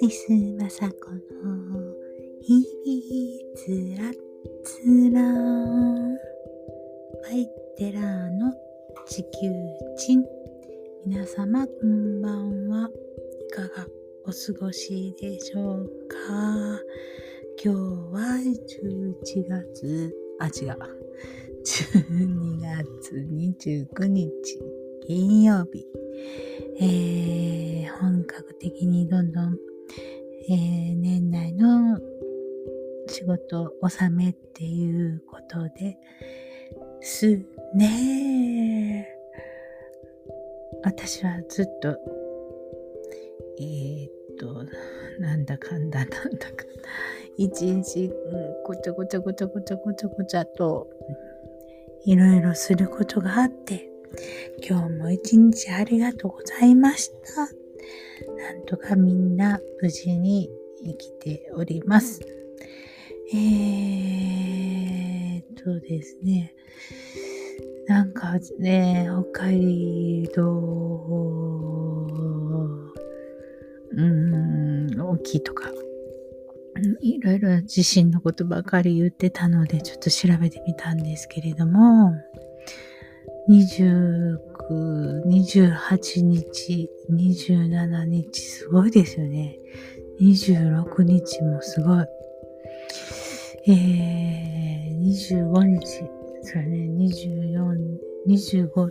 [0.00, 1.20] ティスまさこの
[2.40, 3.04] 日々
[3.54, 3.68] つ
[4.00, 4.10] ら
[4.64, 5.20] つら。
[7.22, 7.46] バイ
[7.76, 8.50] テラーの
[9.06, 9.52] 地球
[9.98, 10.24] 人。
[11.04, 12.88] 皆様こんばんは。
[13.50, 13.86] いかが
[14.24, 16.16] お過ごしでしょうか？
[17.62, 17.78] 今日
[18.10, 18.22] は
[19.22, 20.78] 11月あ違う。
[21.62, 24.30] 12月29日
[25.06, 25.86] 金曜日。
[26.80, 29.58] えー、本格的にどんどん、
[30.50, 31.96] えー、年内の
[33.06, 35.96] 仕事納めっていうことで
[37.00, 37.40] す
[37.72, 39.08] ね。
[40.82, 41.96] 私はずっと、
[43.60, 44.64] えー、っと、
[45.20, 46.42] なんだかんだなんだかんだ、
[47.36, 48.10] 一日、
[48.64, 50.90] ごちゃごちゃごちゃごちゃごちゃごちゃと、
[52.06, 53.88] いろいろすることがあって、
[54.68, 57.59] 今日も一日ありがとうございました。
[58.40, 60.48] なんとかみんな無事に
[60.82, 62.20] 生きております。
[63.34, 66.54] えーとですね。
[67.86, 70.42] なんかね、北海道、
[73.92, 75.70] うん、大きいとか、
[77.00, 82.14] いろいろ地震のことばかり言ってたので、ちょっと調べてみたんですけれども、
[84.70, 89.58] 28日、27日、すごいですよね。
[90.20, 92.06] 26日もすごい。
[93.66, 95.86] えー、25日、
[96.42, 97.98] それね、24、
[98.28, 98.90] 25、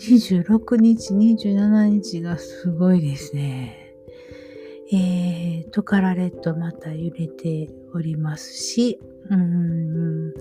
[0.00, 3.94] 26日、27日がすごいですね。
[4.92, 8.98] えー、トカラ列島また揺れておりますし、
[9.30, 10.34] うん、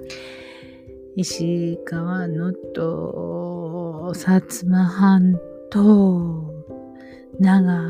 [1.16, 3.79] 石川能登、
[4.14, 5.40] 薩摩半
[5.70, 6.54] 島、
[7.40, 7.82] 長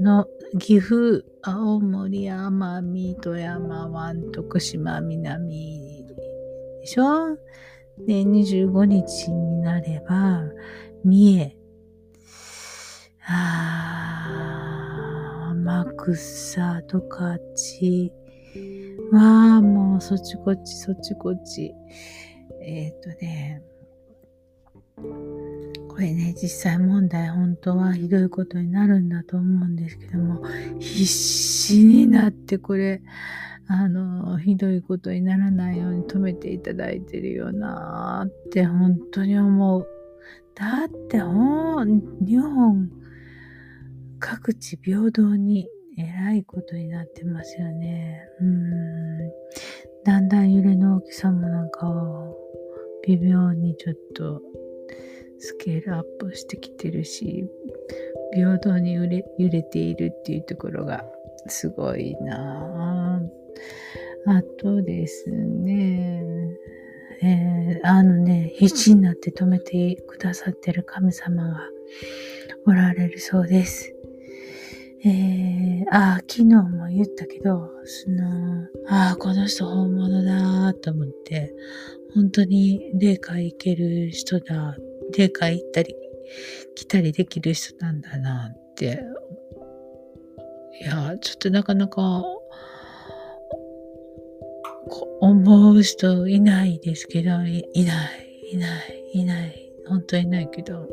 [0.00, 0.26] 野、
[0.58, 6.04] 岐阜、青森、奄美、富山湾、徳島、南
[6.80, 7.36] でしょ？
[8.06, 10.44] で、25日になれば、
[11.04, 11.56] 三重、
[13.26, 17.40] あー、天草、十勝、
[19.12, 21.74] わー、もうそっちこっち、そっちこっち。
[22.60, 23.62] えっ、ー、とね、
[24.96, 30.42] これね、実際問題本当はひどいことになるんだと思うんですけども、
[30.78, 33.02] 必死になってこれ、
[33.68, 39.86] あの、ひどいことにならないように止めていただいてるよなって本当に思う。
[40.54, 42.90] だってほん、日本
[44.18, 45.68] 各地平等に
[45.98, 48.20] 偉いことになってますよね。
[48.40, 49.18] うん。
[50.04, 51.92] だんだん揺れの大きさもなんか
[53.06, 54.40] 微妙にちょっと
[55.38, 57.48] スケールアップしてきてるし、
[58.32, 61.04] 平等に揺れ揺れているっていうところが
[61.46, 63.20] すごいな
[64.26, 66.22] あとですね、
[67.22, 71.60] えー、あのね、必死になって止めてくださってる神様が
[72.66, 73.94] おられるそうです。
[75.04, 81.54] えー、ああ昨日も言ったけど、その、ああ、この人本物だと思って、
[82.12, 84.76] 本当に霊界行ける人だ、
[85.16, 85.94] 霊界行ったり
[86.74, 89.00] 来たりできる人なんだなって、
[90.80, 92.24] いや、ちょっとなかなか
[95.20, 100.86] 思う人いないですけど、いいない、いない、いない、本当いないけど、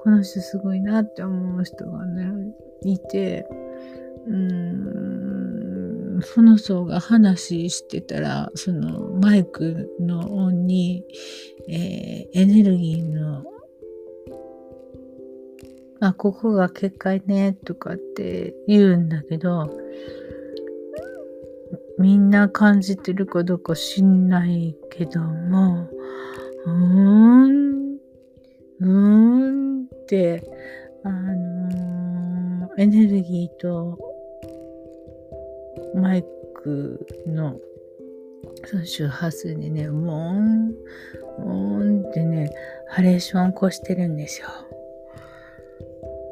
[0.00, 3.46] この人すごいなって思う人がね、いて、
[4.26, 5.37] うん、
[6.22, 11.04] その層が話してたら、そのマイクの音に、
[11.68, 13.44] えー、エネルギーの、
[16.00, 19.70] あ、ここが結界ね、とかって言うんだけど、
[21.98, 25.88] みんな感じてるかどうか知んないけども、
[26.66, 30.42] うーん、うーんって、
[31.02, 34.07] あのー、エネルギーと
[35.94, 36.24] マイ
[36.54, 37.60] クの
[38.64, 40.68] その周波数にね、もーん、
[41.38, 42.50] もーんってね、
[42.88, 44.48] ハレーション起こしてるんですよ。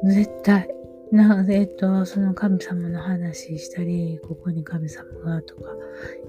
[0.03, 0.69] 絶対。
[1.11, 5.73] な、えっと、その神様の話したり、ここに神様がとか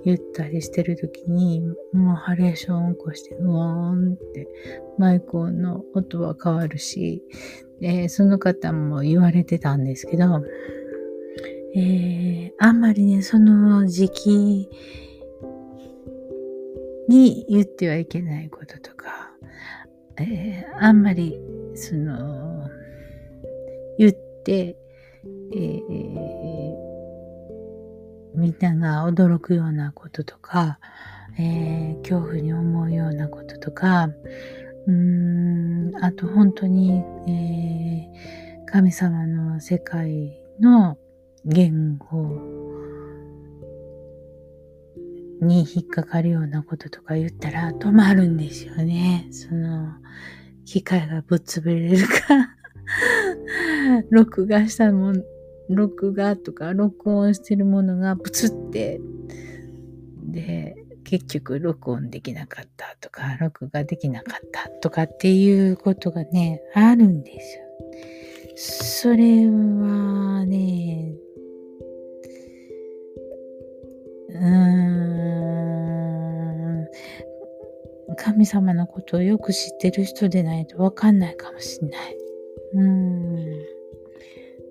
[0.04, 1.60] 言ったりしてるときに、
[1.92, 4.48] もうハレーション起こして、うーんって、
[4.98, 7.22] マイクの音は変わるし、
[7.80, 10.44] えその方も言われてたんですけど、
[11.74, 14.68] えー、あんまりね、その時期
[17.08, 19.30] に言ってはいけないこととか、
[20.16, 21.38] えー、あんまり、
[21.74, 22.68] その、
[23.98, 24.12] 言っ
[24.44, 24.76] て、
[25.52, 26.88] えー、
[28.34, 30.78] みんなが驚くようなこととか、
[31.38, 34.10] えー、恐怖に思うようなこととか、
[34.86, 40.96] うーん、あと本当に、えー、神様の世界の
[41.48, 42.58] 言語
[45.40, 49.26] に引っかかるようなこととか言ったら止まるんですよね。
[49.30, 49.94] その、
[50.66, 52.54] 機械がぶっ潰れるか
[54.10, 55.24] 録画したもん、
[55.70, 59.00] 録画とか録音してるものがプツって、
[60.24, 67.64] で、結局録音できなかったとか、録画できなかったとかっていうことがね、あるんですよ。
[68.56, 71.14] それはね、
[74.40, 74.46] うー
[76.84, 76.88] ん、
[78.16, 82.16] 神様のことをよく知ってる人でないとわかんないかもしんない。
[82.74, 83.36] うん。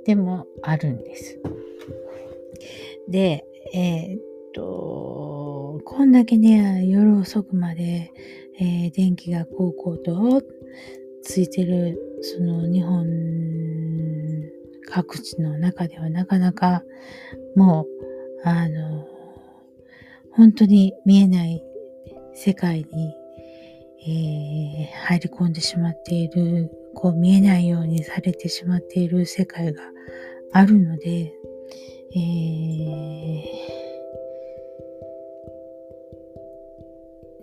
[0.06, 1.40] でも、あるんです。
[3.10, 4.22] で、えー、っ
[4.54, 8.12] と、こんだけね、夜遅くまで、
[8.60, 10.42] えー、電気がこうこうと
[11.22, 13.06] ついてる、その日本
[14.88, 16.84] 各地の中ではなかなか
[17.56, 17.88] もう、
[18.44, 19.08] あの、
[20.38, 21.64] 本当に見えない
[22.36, 23.16] 世界に、
[24.08, 29.82] えー、入り込んでしまっている、こう見えないようにされてしまっている世界が
[30.52, 31.34] あるので、
[32.16, 32.20] え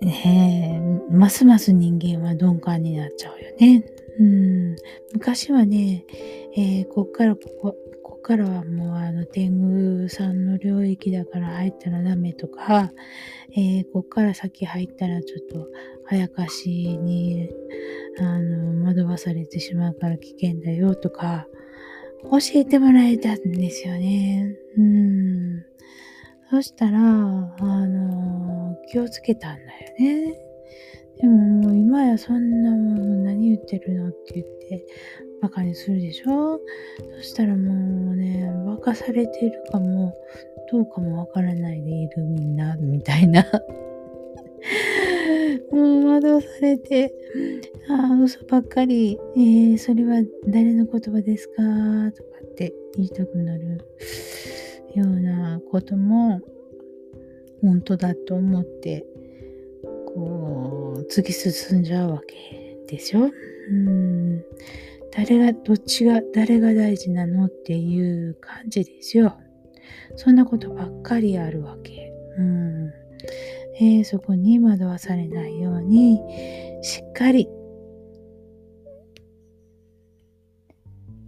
[0.02, 0.80] ー、ね
[1.10, 3.84] ますます人間は鈍感になっちゃうよね。
[4.20, 4.76] うん、
[5.14, 6.04] 昔はね、
[6.56, 7.76] えー、こっからここ、
[8.24, 12.90] からはもうあの天狗さんの領域だから入ったらダメとか、
[13.52, 15.68] えー、こっから先入ったらちょっと
[16.08, 17.50] あやかしに
[18.18, 21.46] あの惑わされてしまうから危険だよとか
[22.22, 24.56] 教えてもらえたんですよね。
[24.78, 25.62] うん。
[26.50, 30.34] そしたら、あの気をつけたんだよね。
[31.20, 33.23] でももう今やそんなもの何言
[33.64, 34.86] ってるのって言って
[35.40, 36.60] バカにするでしょ？
[37.16, 40.14] そしたらもうね、バカされてるかも
[40.70, 43.44] どうかもわからないでいるみんな、みたいな。
[45.70, 47.12] もう惑わされて、
[47.88, 51.62] ああ、嘘ばっかり、えー、それは誰の言葉ですか？
[52.16, 53.80] とかって言いたくなる
[54.94, 56.40] ようなことも
[57.60, 59.04] 本当だと思って、
[60.14, 62.63] こう、突き進んじゃうわけ。
[62.86, 63.30] ですよ。
[63.70, 64.44] うん
[65.16, 69.38] 誰が、どっちが、誰が大事なのっていう感じですよ。
[70.16, 72.12] そんなことばっかりあるわけ。
[72.36, 72.92] うん
[73.76, 76.20] えー、そこに惑わされないように、
[76.82, 77.48] しっかり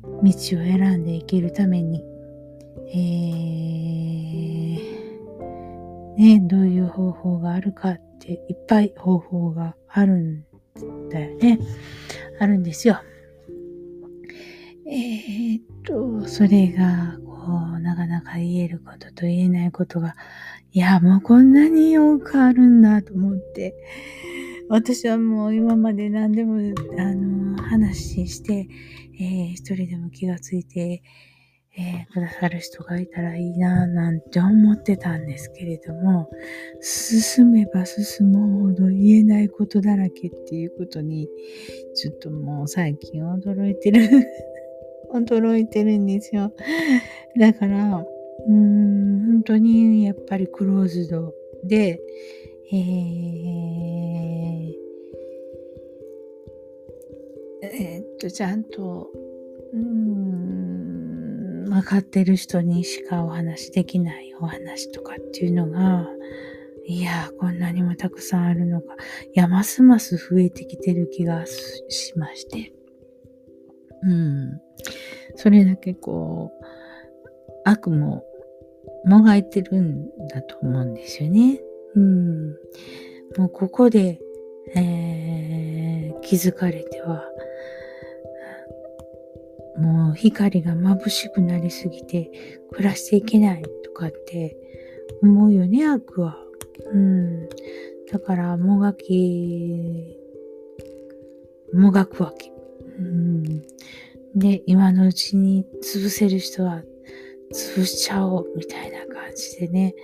[0.03, 2.03] 道を選んで生きるために、
[2.88, 10.44] えー、ね、どういう方法があるかっていっぱい方法があるん
[11.11, 11.58] だよね。
[12.38, 13.00] あるんですよ。
[14.87, 17.32] えー、っと、それが、こ
[17.76, 20.15] う、なかなか言えることと言えないことが
[20.77, 23.74] いや、もうこんなに多くあるんだと思って、
[24.69, 26.58] 私はもう今まで何でも、
[26.98, 28.69] あの、話して、
[29.19, 31.03] えー、一人でも気がついて、
[31.79, 36.31] えー、くださる人がいたらいいなぁ、なんて思ってたんですけれども、
[36.81, 41.29] 進めば進むほど言えないことだらけっていうことに、
[41.95, 44.09] ちょっともう最近驚いてる
[45.13, 46.53] 驚いてるんですよ。
[47.39, 48.06] だから、
[48.47, 52.01] うーん、本当にやっぱりクローズドで、
[52.73, 52.87] えー、
[57.63, 59.11] えー、っと、ちゃんと、
[59.73, 60.66] うん、
[61.69, 66.08] 分かってる人にしかお話できないお話とかっていうのが、
[66.87, 68.94] いやこんなにもたくさんあるのか。
[69.35, 72.73] いや、ますます増えてきてる気がしまして。
[74.03, 74.61] うん。
[75.35, 76.65] それだけこう、
[77.65, 78.25] 悪も
[79.05, 81.61] もがいてるんだと思うんですよね。
[81.94, 82.51] うん。
[83.37, 84.20] もうここで、
[84.75, 87.25] えー、気づかれては、
[89.79, 92.31] もう光が眩しくなりすぎて
[92.73, 94.56] 暮らしていけないとかって
[95.23, 96.37] 思うよね、悪は。
[96.93, 97.49] うん。
[98.11, 100.17] だから、もがき、
[101.73, 102.53] もがくわけ。
[102.99, 103.63] うん。
[104.35, 106.83] で、今のうちに潰せる人は
[107.53, 109.95] 潰しちゃおうみたいな感じでね、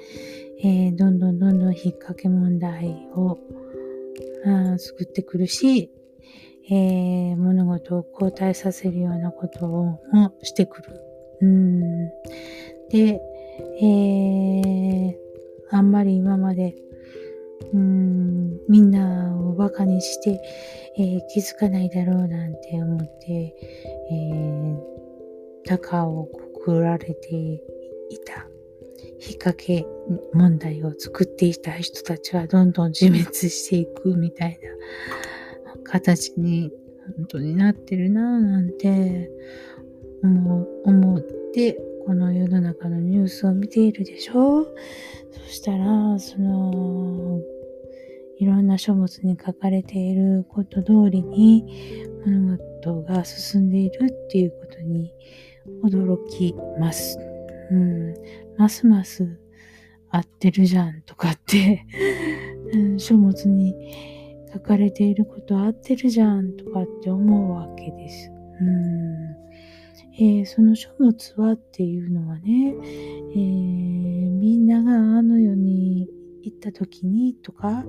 [0.63, 3.39] えー、どんどんどんどん引っ掛け問題を
[4.79, 5.91] 作ってくるし、
[6.71, 11.01] えー、物事を後退させるようなことをもしてくる。
[11.41, 12.09] うん。
[12.89, 13.21] で、
[13.81, 15.19] え
[15.71, 16.75] あんまり今まで、
[17.73, 20.41] うん、みんなをバカにして、
[20.99, 23.55] えー、気づかないだろうなんて思って、
[24.11, 24.79] えー、
[25.65, 27.35] 高をくくられて
[28.11, 28.47] いた。
[29.25, 29.87] 引っ掛け
[30.35, 35.32] 問題を作っていた人たちはどんどん自滅していくみたいな。
[35.85, 36.71] 形に
[37.17, 39.31] 本当になってるなぁなんて
[40.23, 41.21] 思思っ
[41.53, 44.65] てこの世の中のニュースを見ているでしょ
[45.31, 47.41] そしたらその
[48.39, 51.65] いろんな書物に書かれていること通りに
[52.25, 55.13] 物事が進んでいるっていうことに
[55.85, 57.19] 驚きます。
[57.71, 58.15] うん、
[58.59, 59.39] ますます
[60.11, 61.87] 合ってるじゃんとかって
[62.73, 63.75] うん、書物に
[64.53, 68.31] 書かれていること合ってるじゃんとかって思うわけです。
[68.61, 69.23] うん
[70.19, 72.75] えー、その書物はっていうのはね、
[73.35, 76.07] えー、みんながあの世に
[76.43, 77.85] 行った時にとか、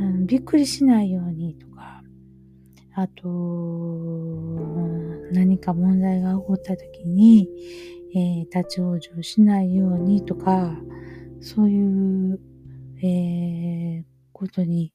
[0.00, 2.02] うん、びっくりしないようにとか、
[2.94, 3.28] あと、
[5.32, 7.48] 何か問題が起こった時に、
[8.14, 10.72] えー、立ち往生しないようにとか、
[11.40, 12.40] そういう、
[13.02, 14.92] えー、ことに、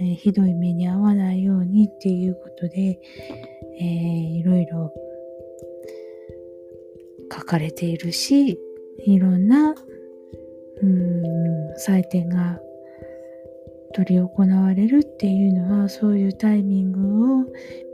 [0.00, 2.98] えー、ひどい目に遭わないようにっていうことで、
[3.80, 3.84] えー、
[4.38, 4.92] いろいろ
[7.32, 8.58] 書かれているし、
[9.04, 9.74] いろんな、
[10.82, 11.22] うん、
[11.76, 12.60] 採点が
[13.94, 17.44] 執り行われるっていうのはそういうタイミングを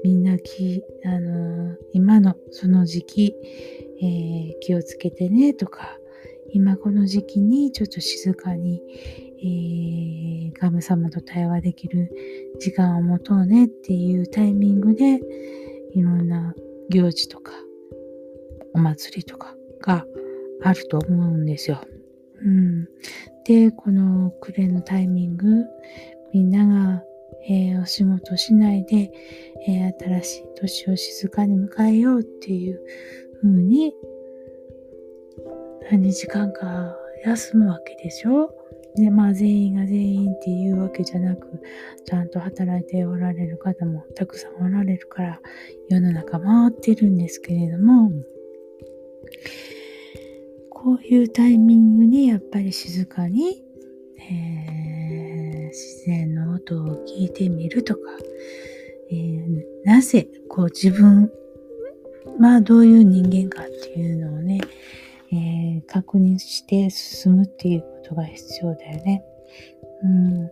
[0.04, 3.34] みんなきあの今のその時期、
[4.00, 5.98] えー、気をつけてねとか
[6.50, 8.82] 今この時期にちょっと静かに、
[9.40, 12.10] えー、神様と対話できる
[12.58, 15.20] 時間を持とうねっていうタイミングで
[15.94, 16.54] いろんな
[16.90, 17.52] 行事とか
[18.74, 20.04] お祭りとかが
[20.62, 21.80] あると思うんですよ。
[22.42, 22.88] うん、
[23.44, 25.64] で、この暮れのタイミング、
[26.32, 27.02] みんなが、
[27.48, 29.10] えー、お仕事しないで、
[29.66, 32.80] えー、新しい年を静かに迎えようっていう
[33.42, 33.94] 風に、
[35.90, 38.57] 何時間か休むわけでしょ？
[38.96, 41.60] で、まあ全員が全員っていうわけじゃなく、
[42.04, 45.40] ちゃんと働いておられる方もたくさんおられるから、
[45.88, 48.10] 世の中回ってるんですけれども、
[50.70, 53.64] こういうタイミングにやっぱり静かに、
[54.16, 58.00] えー、自然の音を聞いてみるとか、
[59.10, 61.30] えー、なぜこう自分
[62.38, 64.60] はどういう人間かっていうのをね、
[65.32, 69.24] えー、確認して進むっていうことが必要だよね。
[70.02, 70.48] うん、や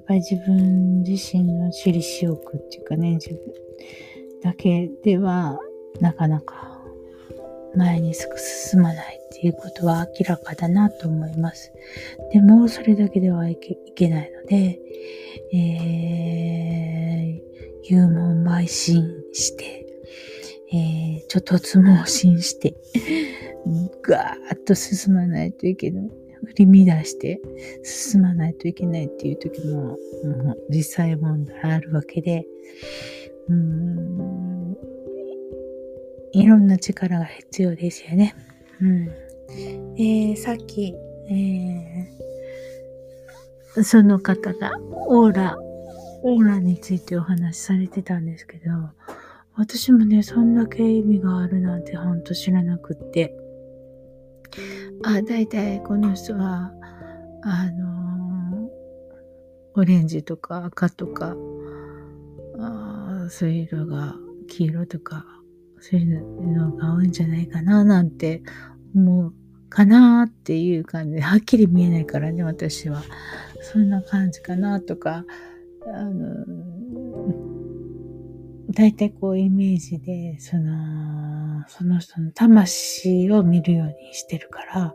[0.00, 3.38] っぱり自分自身の私利私欲っていうかね、自分
[4.42, 5.58] だけでは
[6.00, 6.80] なかなか
[7.74, 11.72] 前に進まないっていうことは明らかだなと思います。
[12.32, 13.56] でも、それだけではい
[13.94, 14.78] けないので、
[15.54, 19.86] えー、勇門邁進して、
[20.72, 22.74] えー、ちょっとつ盲信して、
[24.02, 26.21] ガーッと進まないといけない。
[26.46, 27.40] 振り乱して
[27.82, 32.44] 進まないといけないっていう時も、もう実際問題あるわけで、
[33.48, 34.52] うん
[36.32, 38.34] いろんな力が必要ですよね。
[38.80, 39.08] うん。
[39.98, 40.94] えー、さっき、
[41.28, 45.56] えー、その方がオーラ、
[46.22, 48.70] オーラについてお話しされてたんですけど、
[49.56, 53.36] 私もね、そんだけ意味があるなんてほんと知らなくって。
[55.04, 56.72] あ、だいたいこの人は、
[57.42, 58.70] あの、
[59.74, 61.36] オレンジとか赤とか、
[62.58, 64.14] あそういう色が
[64.48, 65.24] 黄色とか
[65.80, 68.42] そういうのが多いんじゃないかななんて
[68.94, 69.34] 思う
[69.68, 73.02] かなっていう感じで、はっきり見えないからね、私は。
[73.62, 75.24] そんな感じかなとか、
[75.86, 76.44] あの、
[78.72, 84.94] 大体こうイメージで、その、その人の魂を見るようにしてるから、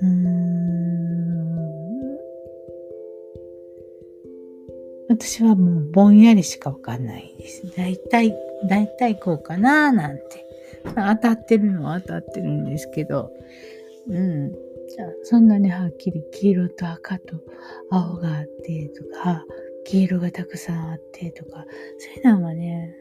[0.00, 1.44] うーん、
[5.08, 7.62] 私はもうぼんやりしかわかんないです。
[7.76, 8.34] 大体
[8.68, 10.44] 大体こうかななんて。
[10.84, 13.30] 当たってるのは当たってるんですけど、
[14.08, 14.46] うん。
[14.46, 17.40] あそんなにはっきり黄色と赤と
[17.90, 19.44] 青があってとか、
[19.84, 21.64] 黄色がたくさんあってとか、
[21.98, 22.94] そういうのはね、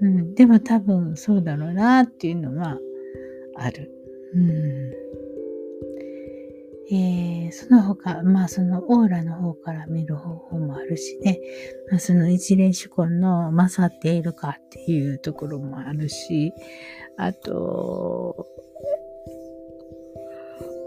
[0.00, 0.34] うん。
[0.34, 2.78] でも多分そうだろうなっていうのは
[3.56, 3.90] ある。
[4.34, 5.04] うん。
[6.90, 11.40] えー、その他、まあそのオーラの方から見る方法もあるしね、
[11.90, 16.52] まあ、その一連手根の勝っているかっていうところもあるし、
[17.16, 18.46] あと、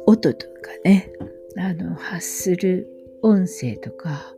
[0.06, 1.12] 音とかね、
[1.58, 2.88] あの、発する
[3.24, 4.34] 音声とか、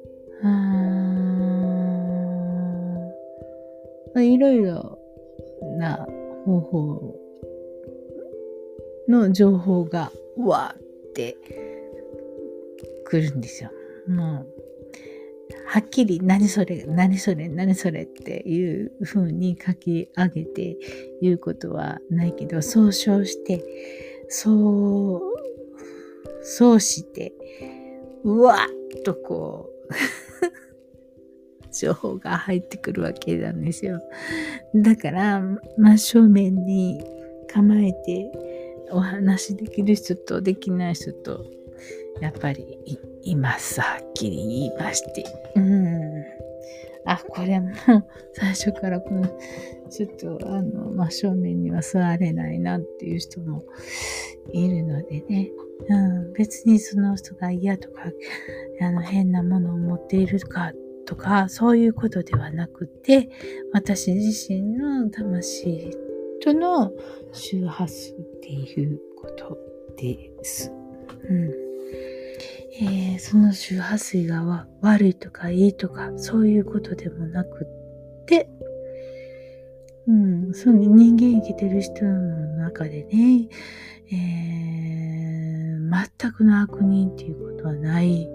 [4.16, 5.00] いろいろ
[5.78, 6.08] な
[6.46, 7.20] 方法
[9.08, 10.82] の情報がわーっ
[11.14, 11.38] て
[13.06, 13.72] くるんですよ。
[14.08, 14.60] もう、
[15.68, 20.78] はっきり何それ、何それ、何それっていう風に書き上げて
[21.22, 23.64] 言うことはないけど、総称して、
[24.30, 25.22] そう、
[26.42, 27.34] そうして、
[28.24, 29.94] うわっとこう
[31.80, 34.02] 情報が入ってくるわけなんですよ。
[34.76, 35.42] だから、
[35.78, 37.04] 真正面に
[37.48, 38.32] 構えて
[38.92, 41.46] お話できる人とできない人と、
[42.22, 42.80] やっぱり
[43.24, 43.80] います。
[43.80, 45.26] はっきり言いまして。
[45.56, 46.40] うん。
[47.06, 47.72] あ、これも
[48.34, 49.26] 最初からこの、
[49.90, 53.64] ちょっとあの、真正面には座れないなっていう人も
[54.52, 55.50] いるのでね。
[55.88, 58.04] うん、別にその人が嫌とか、
[58.82, 60.74] あの、変なものを持っているか
[61.10, 63.30] とか、そういうことではなくて、
[63.74, 65.90] 私自身の魂
[66.40, 66.92] との
[67.34, 69.58] 周波数っていうこと
[69.98, 70.72] です。
[71.28, 71.50] うん。
[72.82, 78.48] えー、その周波数が悪いとかいいとか、そういうことでもなくって、
[80.08, 83.50] うん、その人間生きてる人の中でね、
[84.12, 88.30] えー、全くの悪人っていうことはない、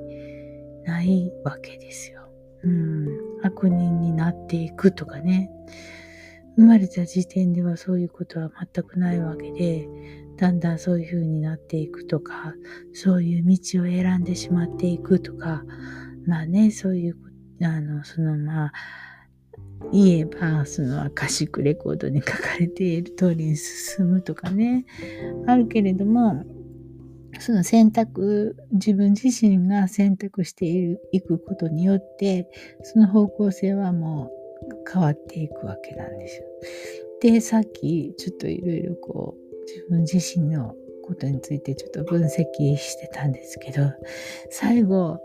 [0.82, 2.23] ないわけですよ。
[2.64, 3.08] うん、
[3.42, 5.50] 悪人になっていくとかね。
[6.56, 9.88] 生まれた時点ではそういうことは全くないわけで、
[10.36, 12.54] だんだんそういう風になっていくとか、
[12.92, 15.64] そういう道を選んでしまっていくとか、
[16.26, 17.16] まあね、そういう、
[17.60, 18.72] あの、そのまあ、
[19.92, 24.86] 言えば、そのアカシックレコードに書かれている通りに進むとかね、
[25.46, 26.44] あるけれども、
[27.40, 30.66] その選択、自分自身が選択して
[31.12, 32.48] いくことによって、
[32.82, 34.30] その方向性はも
[34.68, 36.46] う変わっていくわけなんですよ。
[37.20, 43.92] で、さっきちょっといろいろこう、自分自身のことについてちょっと分析してたんですけど、
[44.50, 45.18] 最後、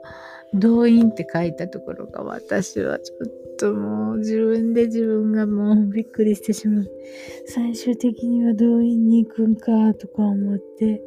[0.54, 3.18] 動員って書いたところが私はちょっ
[3.60, 6.92] ともう自分で自分がもうびっくりしてしまう。
[7.46, 11.02] 最終的には動員に行くんかとか思って、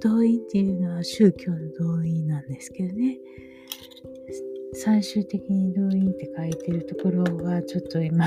[0.00, 3.18] 動員っていうのは宗教の動員なんですけどね。
[4.72, 8.26] 最終的に動員って書いてるところがちょっと今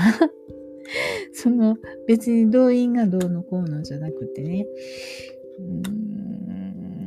[1.32, 4.66] その別に動員がどうのこうのじゃなくてね、
[5.58, 6.12] うん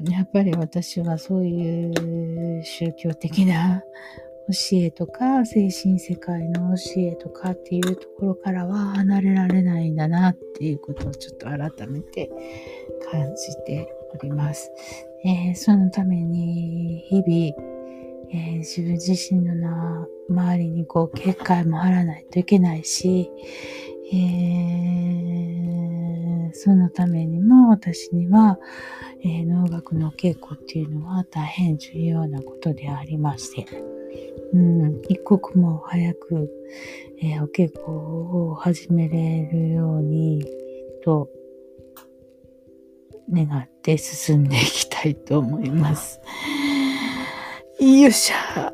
[0.10, 3.84] やっぱり私はそういう宗教的な
[4.48, 12.30] 教えとか、精神世界の教えとかっていうところからは離れられないんだなっていうことをちょっと改めて
[13.12, 14.72] 感じております。
[15.24, 17.28] えー、そのために日々、
[18.32, 23.32] えー、自分自身のな周りにこう結界も張らないといけないし、
[24.14, 28.60] えー、そのためにも私には、
[29.24, 33.95] えー、能楽の稽古っていうのは大変重要なことでありまして、
[34.54, 36.50] うん、一刻も早く、
[37.22, 40.46] えー、お稽古を始めれるように
[41.04, 41.30] と
[43.32, 46.20] 願って進んでいきたいと思います。
[47.80, 48.74] よっしゃ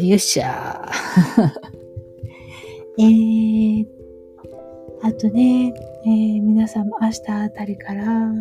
[0.00, 0.90] よっしゃ
[2.98, 3.86] えー、
[5.02, 5.72] あとね、
[6.04, 8.32] えー、皆さんも明日あたりから、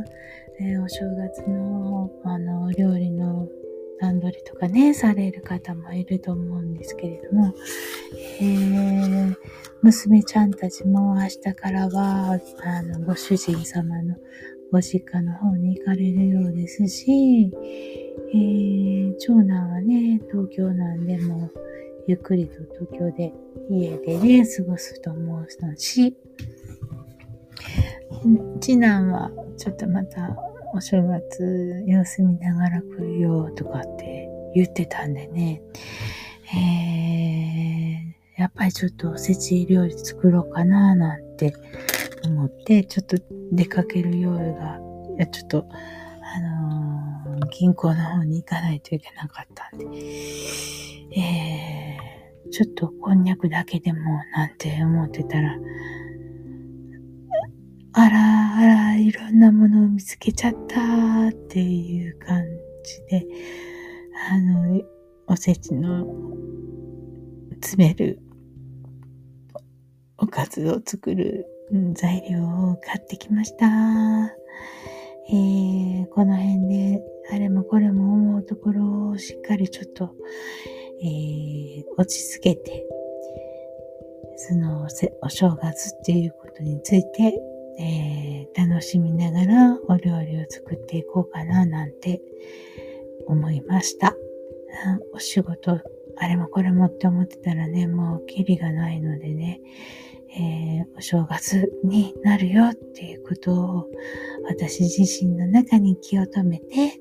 [0.60, 3.48] えー、お正月のあの料理の
[4.00, 7.54] 段取りとかね、される方もいると思うんですけれども、
[8.40, 9.36] えー、
[9.82, 14.16] 娘ちゃんたちも明日からは、あの、ご主人様の
[14.72, 17.52] ご実家の方に行かれるようですし、
[18.34, 21.50] えー、長男はね、東京なんでも、
[22.08, 22.54] ゆっくりと
[22.86, 23.34] 東京で、
[23.70, 26.16] 家でね、過ごすと思うし、
[28.62, 30.36] 次男はちょっとまた
[30.78, 35.60] お正月様子見ながら来るよとかって言ってたんでね、
[36.56, 41.56] えー、やっぱりちょっとおせち料理作ろうかななんて
[42.24, 43.18] 思って、ちょっと
[43.52, 44.80] 出かける用意が、
[45.18, 46.40] いやちょっと、あ
[47.32, 49.86] のー、銀行の方に行かないといけなかったんで、
[51.20, 54.00] えー、ちょっとこんにゃくだけでも
[54.36, 55.58] なんて思ってたら、
[58.00, 62.46] あらあら、いろんなものを見つけちゃったっていう感
[62.84, 63.26] じで、
[64.30, 64.80] あの、
[65.26, 66.06] おせちの
[67.56, 68.20] 詰める
[70.20, 71.48] おかずを作る
[71.96, 73.66] 材料を買ってきました。
[73.66, 80.14] えー、この辺で、あれもこれも思うところをしっかりちょっと、
[81.02, 82.86] えー、落ち着けて、
[84.36, 84.86] その、
[85.24, 92.22] お正月っていうことについて、えー、楽しみながらお料理を作っていこうかななんて
[93.28, 94.16] 思いました。
[95.14, 95.80] お仕事、
[96.18, 99.62] あれもこれもって思ってたらね、もうキリがないのでね、
[100.40, 103.88] えー、お正月になるよっていうことを
[104.48, 107.00] 私自身の中に気を止めて、